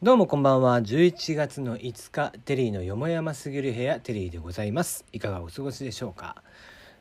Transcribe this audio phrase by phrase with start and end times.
[0.00, 0.80] どうもこんばんは。
[0.80, 5.04] 11月の5日テリーのよもやますぎる部屋テリーでございます。
[5.12, 6.36] いかがお過ごしでしょうか、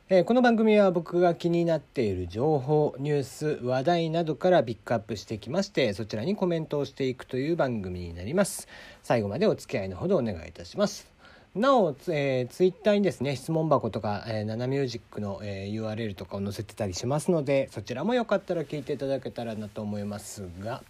[0.09, 8.67] えー、この番組は僕が気になっている情報ニュース話題などからピックアップしてきましてそちらにコメントをしていくという番組になります。
[9.03, 11.16] 最後までお付き合いのほどお願いいたします。
[11.57, 20.83] なお、えー、ツイッターにですね質問箱とか、えー、ナナミュージックの、えー、URL とかを載せてたりしますのでそちらもよかったら聞いていただけたらなと思いますが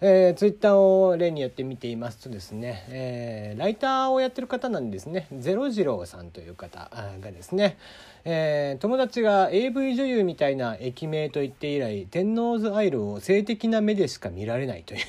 [0.00, 5.28] えー、ツイッターを例にやってみていますとですね、えー、ライターをやってる方なんですね。
[5.38, 7.78] ゼロ次郎さんという方がですね、
[8.24, 15.00] えー、友達が AV 女優みたいな駅名と言って以来天王洲アイルを性的な目でしか見られないという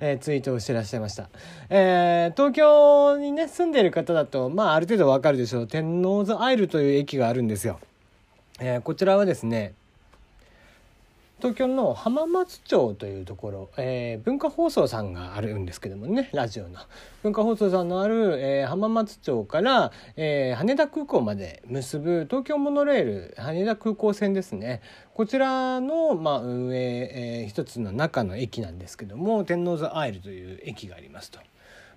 [0.00, 1.28] えー、ツイートをしてらっしゃいました、
[1.68, 5.66] えー、東京にね住んでる方だとまあある程度わかるでしょう。
[5.66, 7.78] 天王洲アイルという駅があるんですよ、
[8.60, 9.74] えー、こちらはですね
[11.42, 16.78] 東京の浜松町というところ、えー、文化放送さんがあるんですけどもねラジオの
[17.24, 24.82] 文化放送さんのある、えー、浜松町から、えー、羽田空港まで結ぶ東京モノレール羽田空港線ですね
[25.14, 31.40] こちらの、まあ、運営、えー、一つの中の駅なんですけども天王洲アイルという駅がありますと。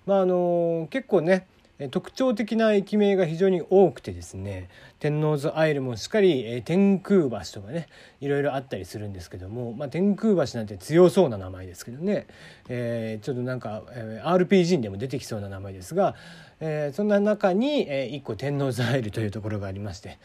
[0.08, 1.46] まああの結構ね
[1.92, 7.88] 特徴的な駅名が非常に多くてですね天王洲アイルもしっかり天空橋とかね
[8.22, 12.28] いろいろあったりするんですけども、まあ、天空橋なんて強そうな名前ですけどね、
[12.70, 16.16] えー、ちょっとなんか、えー、RPG にでも出てきそうな名前ですが、
[16.62, 20.18] えー、そんな中に、えー、1個天王洲アイルというところがありまして。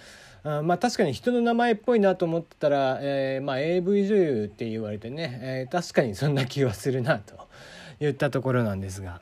[0.43, 7.35] あまあ確かに人の名前っぽいなと思ってたら、えーまあ、AV 女優って言われてね、えー、確かにそんな気はするなと
[7.99, 9.21] 言ったところなんですが。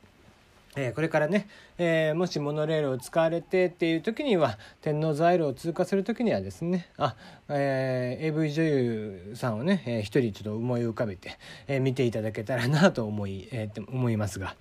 [0.77, 7.16] えこれからね、えー、もしモノレールを使われてっていう時には天王座イルを通過する時にはですねあ、
[7.48, 14.55] えー、AV 女優さんをね、えー、一人ちょっと思い浮かべて、えー、見ていただけたらなと思い,、えー、思いますが。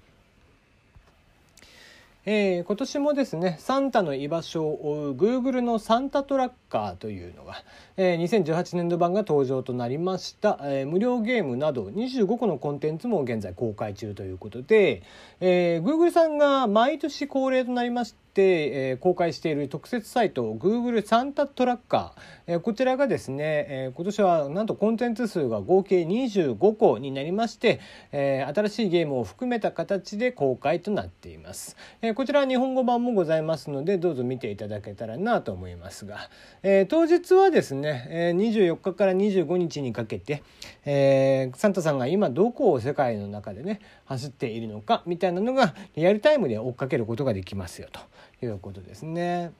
[2.29, 7.63] えー、今年もですねサンタの居場所を追う Google のサンタトラッカーというのが、
[7.95, 15.03] えー、2018年度版が登場となりました、えー、無料ゲームなど25個のコンテンツも現在公開中ということで、
[15.39, 27.79] えー、Google さんが毎年恒例となりましたえー、公開している特設サイト Google サンタトラッカー、えー、こちらがですね、えー、今年はなんとコンテンツ数が合計25個になりまして、
[28.11, 36.29] えー、新しいゲームを含めた形で公開となっています、えー、こちらは日本語版もございますのでどうぞ見ていただけたらなと思いますが、
[36.63, 40.43] えー、当日はですね、えー、24日から25日にかけて、
[40.85, 47.99] えー、サンタさんが今どこを世界の中でね走っているのかみたいなのがリアルタイムで追っかけることができますよと。
[48.41, 49.51] いうことですね。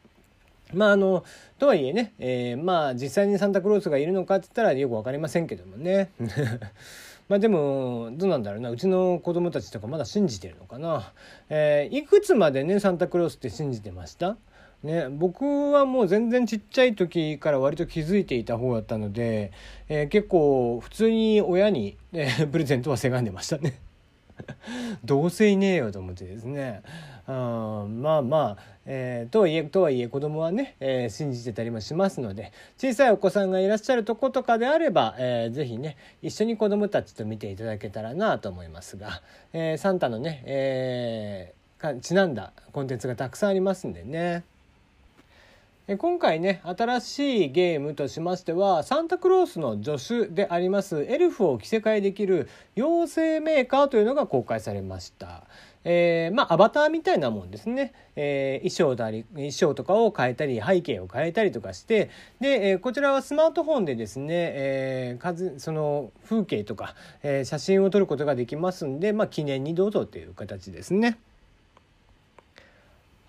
[0.74, 1.24] まああの
[1.60, 6.10] とはいえね、えー、まあ実際にサンタクロースがいるのかって言ったらよく分かりませんけどもね。
[7.30, 11.12] まあでもどうなんだろうなうちの子供たちとかまだ信じてるのかな、
[11.50, 14.38] えー、いくつまでねサンタクロースって信じてました？
[14.84, 19.52] ね、僕はもう全然ちっちゃい時から割と気づいていた方だったので、
[19.90, 23.80] えー、結構普通に親に、え、プレゼントはせがんでましたね
[25.04, 26.82] どうせいねえよと思ってですね
[27.28, 39.22] あまあまあ、えー、とはいえとはいえ子供はね、えー、信じてたりもしますので小さいお子さんがいらっしゃるとことかであれば、えー、ぜひね一緒に子供たちと見ていただけたらなと思いますが、
[39.52, 44.44] えー、サンタのね、えー、ちなんだコンテンツがたくさんありますんでね。
[45.96, 55.46] 今回ね新しいゲームとしましてはサンタクロースの助手でありますエルフを着せ替えできる妖精メーカーというのが公開されました。
[55.86, 62.10] えー、まあアバターみたいなもんですね、えー、衣装だり衣装とかを変えたり背景を変えたりとかして
[62.42, 71.18] で、えー、こちらはスマートフォンでですね、えー、その風景とか、え、写真を撮ることができますんで、まあ、記念にどうぞという形ですね。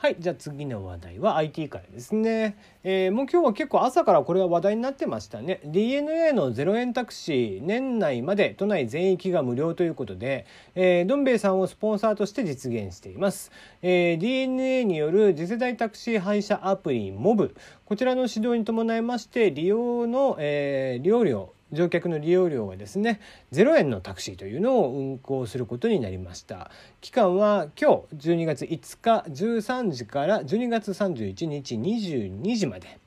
[0.00, 0.16] はい。
[0.20, 2.56] じゃあ次の話題は IT からですね。
[2.84, 5.60] えー、もう今日は結構朝からこれは話題になってましたね。
[5.64, 10.46] DNA の0円タクシー、年内まで都内全域が無料ということで、
[10.76, 13.50] えー、どん兵衛さんをスポンサーとして実現しています。
[13.82, 17.56] えー、DNA による次世代タクシー配車アプリ MOB。
[17.84, 23.20] こちらの指導に伴いまして、利用の、えー、利用料、乗客の利用料はですね
[23.52, 26.70] 0円のタクシーというのを運行することになりました。
[27.00, 28.68] 期間は今日12月5
[29.00, 32.98] 日13時から12月31日22時まで。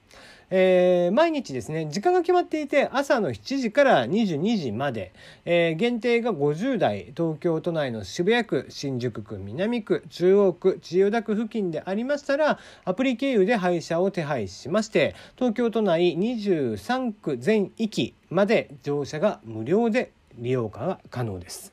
[0.53, 5.13] えー、毎日ですね、時間が決まっていて、朝の7時から22時まで、
[5.45, 21.71] えー、限定が50台、東京都内の渋谷区、新宿区、南区、中央区、千代田区付近でありましたら、アプリ経由で配車を手配しまして、東京都内23区全域まで乗車が無料で利用が可能です。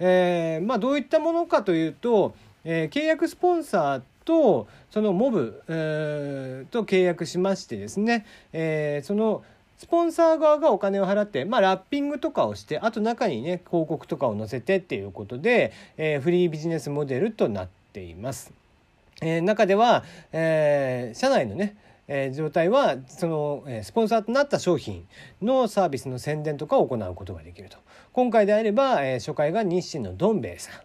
[0.00, 2.34] えーまあ、どういったものかというと、
[2.64, 9.42] えー、契約スポンサーとそのモブ、えー、と契約しましてですね、えー、その
[9.78, 18.52] スポンサー側がお金を払って、まあ、ラッピングとかをしてあと中にね広告とかを載せてっていうことで、えー、フリービジネスモデルとなっています。
[19.22, 21.76] えー、中では、えー、社内のね
[22.08, 25.06] えー、状態はその、えー、スポンサーとなった商品
[25.42, 27.78] のサービスの宣伝とかを行うことができると
[28.12, 30.80] 今回であれば、えー、初回が日清のどん兵衛さん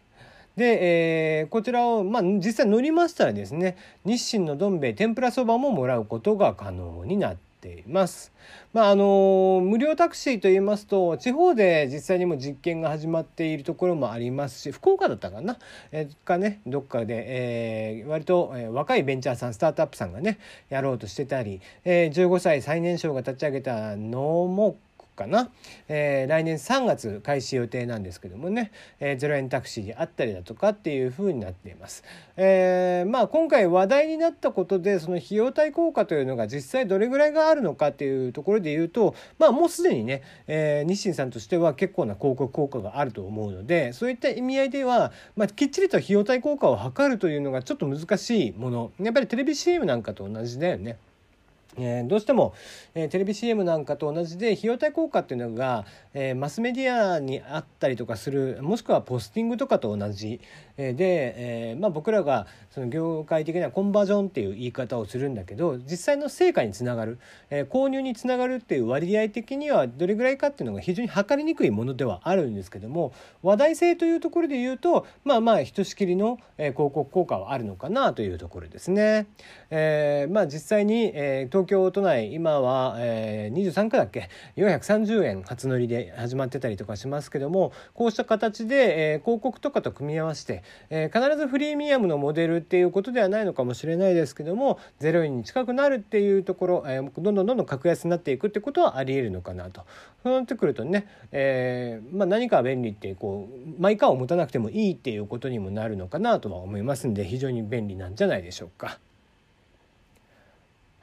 [0.55, 8.31] で、えー、こちらを、まあ、実際乗りましたらですね日清のどん兵衛天ぷらそばももらうことが可能になっています。
[8.73, 15.57] まああの無料タクシーといいますと地方で実際にも実験が始まっているところもありますし福岡だったかな、
[15.91, 20.39] えー、かねどっかで、えー、割と、えー、若いベンチャーさんスタートアップさんがね
[20.69, 24.77] やろうとしてたり、えー、15歳最年少が立ち上げたのも
[25.15, 25.49] かな、
[25.87, 32.03] えー、来年3月開始予定なんですけどもね、えー、0円タクシーであったりだとかっていうふうになっています。
[32.37, 50.97] えー、まあ今回話題になったことでその費用対効果というのが実際どれぐらいがあるのかっていうところで言うとまあもうすでにね、えー、日清さんとしては結構な広告効果があると思うのでそういった意味合いでは、まあ、きっちりと費用対効果を測るというのがちょっと難しいものやっぱりテレビ CM なんかと同じだよね。
[51.77, 52.53] えー、どうしても、
[52.95, 60.41] えー、テレビ CM なんかと同じで費用対効果っていうのが、えー、マスメディアにあったりとかするもしくはポスティングとかと同じ、
[60.77, 67.19] えー、で、えーまあ、僕らがその業界的なコンバージョンっていう言い方をするんだけど実際の成果につながる、
[67.49, 73.13] えー、購入につながるっていう割合的にはどれぐらいかっていうのが非常に測りにくいものではあるんですけども
[73.43, 79.27] 話題性というところで言うとまあまあひとしきりの、えー、広告効果はあるのかなというところですね。
[79.69, 99.85] えーまあ、実際に、えー、東京都内今は、えー、23区だっけ？430円初乗りで始まってたりとかしますけどもこうした形で、えー、広告とかと組み合わせて、えー、必ずフリーミアムのモデルっていうことではないのかもしれないですけども0円に近くなるっていうところ、えー、どんどんどんどん格安になっていくってことはありえるのかなと。
[100.23, 108.99] そうなってくるとね、えーまあ、何か便利ってこうマイカーを持たなくてもいいっていうことにもなるのかなとは思いますんで非常に便利なんじゃないでしょうか。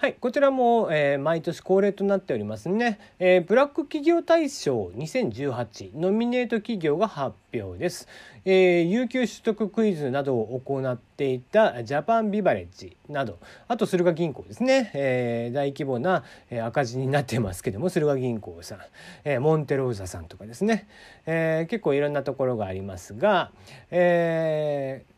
[0.00, 8.06] はい、こちらも、えー、毎年恒例となっておりますね、えー、ブラック企業大賞2018ノミネート企業が発表です、
[8.44, 16.22] えー、有給取得クイズなどを行っていたジャパンビバレッジなどあと駿河銀行ですね、えー、大規模な、
[16.64, 18.78] 赤字になってますけども駿河銀行さん、
[19.24, 20.86] えー、モンテローザさんとかですね、
[21.26, 23.50] えー、結構いろんなところがありますが、
[23.90, 25.17] えー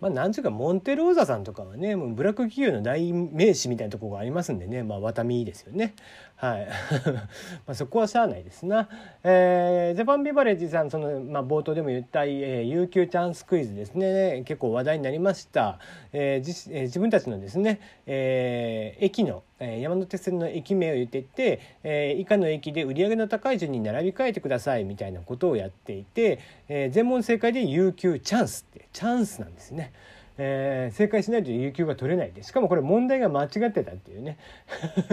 [0.00, 4.82] まあ、なんちゅうかモンテローザさんとかはねもうブラック企業の代名詞みたいなところがありますんでね。
[4.84, 5.94] まあワタミですよね。
[6.36, 6.68] はい。
[7.66, 8.88] まあそこはしゃあないですな、
[9.24, 14.42] えー、ジャパンビバレッジさんその、まあ、冒頭でも言った、えー、有給チャンスクイズですね。
[14.44, 15.80] 結構話題になりました、
[16.12, 26.38] えー自えー、自分たちのですね、えー、駅のえ山手線の駅名を言っていって、え、以下の駅で売り上げの高い順に並び替えてくださいみたいなことをやっていて、
[26.68, 29.92] え、全問正解で有給チャンスってチャンスなんですね。
[30.40, 34.38] えー、正解しないと有給が取れないでしかもこれ問題が間違ってたっていうね。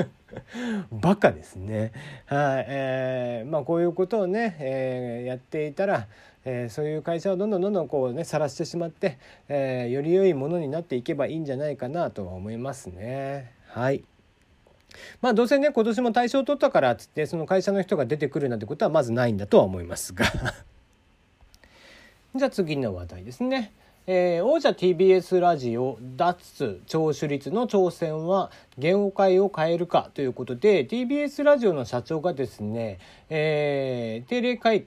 [0.92, 1.92] バカですね。
[2.28, 6.08] はい、えー、まあこういうことをね、えー、やっていたら、
[6.46, 9.18] えー、そういう会社をどんどんどんどんこうね晒してしまって、
[9.50, 13.52] えー、より良いものになっていけばいいんじゃないかなとは思いますね。
[13.70, 14.04] はい。
[15.22, 20.26] まあどうせね今年も大賞取ったからっつってその会社の人が出てくるなんてことはまずないんだとは思いますが
[22.36, 23.72] じゃあ次の話題ですね。
[24.08, 33.00] えー、王者 TBS ラジオ脱聴取率の挑戦は言語界を変えるかということで TBS ラジオの社長がですね、
[33.32, 34.86] えー、定例会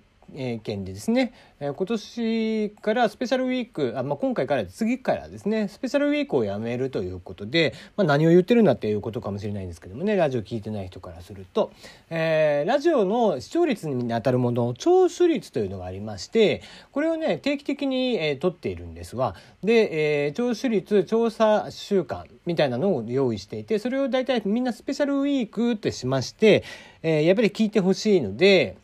[0.63, 5.69] 県でですね、今年からスペシャルウィークあ、まあ、今回から次からですね。
[5.69, 10.17] スペシャルウィークをやめるということで、まあ、何を言ってるんだっていうことかもしれないんですけどもね。
[10.17, 11.73] ラジオ聞いてない人からすると、
[12.11, 19.35] えー、ラジオの視聴率にあたるもの聴取率というのがありましてこれをね定期的に、えー、取っているんですわ。
[19.63, 26.65] で、えー、聴取率調査週間みたいなのを用意していてそれを大体みんなスペシャルウィークってしまして、
[27.03, 28.77] えー、やっぱり聞いてほしいので。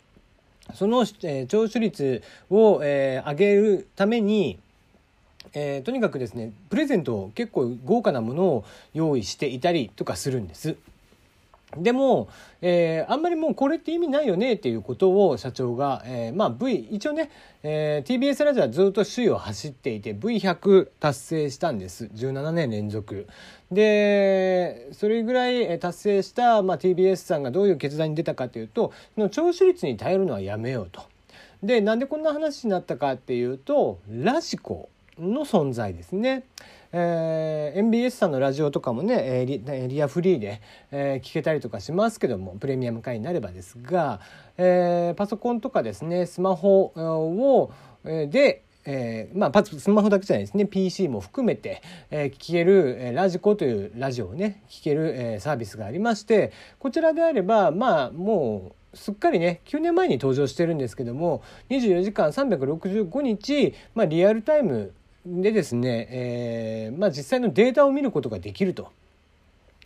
[0.72, 4.58] その、えー、聴取率を、えー、上げるために、
[5.52, 10.76] えー、とにかくですねプレゼントを結構豪華なものを用意していたりとかするんです。
[11.76, 12.28] でも、
[12.60, 17.30] えー、あんまりもうこれって意味ないよねっていうことを社長が、えー、まあ V 一応ね、
[17.62, 23.26] えー、TBS ラジオはずっと首位を走っていて V100 達成したんです17年連続
[23.70, 31.02] でそれぐらい達成した、まあ、TBS さんがどういう決断に出たかというとその聴取率に頼るのはやめようと。
[31.62, 36.44] でなんでこんな話になったかっていうとラジコの存在ですね。
[36.96, 44.20] えー、MBS さんのラジオとかもねリリアフリーで、えー、聞けたりとかしますけどもプレミアム会になればですが、
[44.56, 47.72] えー、パソコンとかですねスマホを
[48.04, 64.92] でえー、まあスマホだけじゃないですね PC も含めて、えー、聞ける、えー、ラジコというラジオをね聞ける、えー、サービスがありましてこちらであればまあもうすっかりね9年前に登場してるんですけども24時間365日、まあ、リアルタイム
[65.26, 68.92] でですね、えーまあ、実際のデータを見ることができると。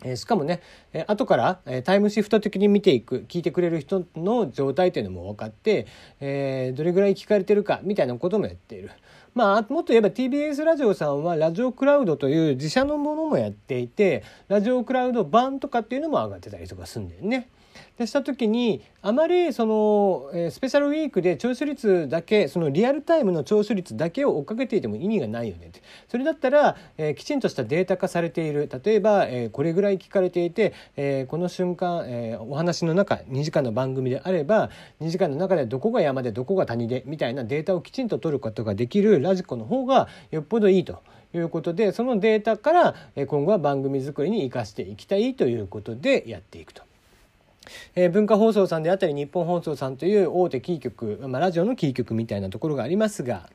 [0.05, 0.61] えしかもね、
[0.93, 5.87] え後から、えタイムシフト的に見ていく聞いてくれる人の状態というのも分かって、
[6.21, 8.91] えー、どれぐらい聞かれてるかみたいなこともやっている。
[9.35, 17.49] まあ、もっと言えば TBS ラジオさんはラジオクラウドという自社のものもやっていてラジオクラウド版とかっていうのも上がってたりとかするんだよね。
[17.99, 34.71] でした時にあまりその、え、スペシャルウィークで聴取率だけそのリアルタイムの聴取率だけを追っかけていても意味がないよねってそれだったら、えー、きちんとしたデータ化されている例えば、えー、これぐらい聞かれていて、えー、この瞬間、えー、お話の中2時間の番組であれば
[35.01, 41.03] 2時間の中でどこが山でどこが谷でみたいなデータをきちんと取ることができるラジコの方がよっぽどいいと。
[41.35, 42.95] いうことでそのデータから
[43.27, 46.83] 今後は番組作りに生かしていきたいということでやっていくと。
[47.95, 53.51] えー、文化放送さんであったり日本放送さんという大手キー局、まあ、ラジオのキー局みたいなところがありますが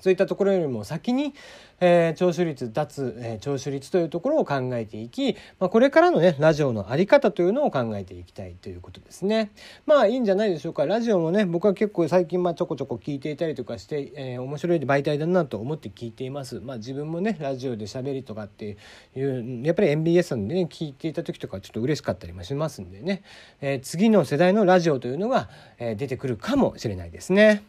[0.00, 1.34] そういったところよりも先に、
[1.80, 9.50] えー、聴取率脱、えー、聴取率というところを考えていき、まあ、これからのねラジオの在り方というのを考えていきたいということですね。
[9.84, 16.60] まあいいんじゃないでしょうかラジオもね僕は結構最近まあちょこちょこ聞いていたりとかして、えー、面白い媒体だなと思って聞いています。
[16.60, 18.76] まあ自分もねラジオで喋りとかって
[19.14, 23.22] いうやっぱり MBS さんでね聞いていた時とかちょっと嬉しかったりもしますんでね、
[23.60, 25.48] えー、次の世代のラジオというのが、
[25.78, 27.62] えー、出てくるかもしれないですね。